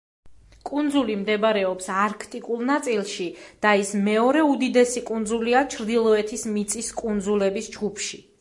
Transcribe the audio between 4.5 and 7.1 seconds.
უდიდესი კუნძულია ჩრდილოეთის მიწის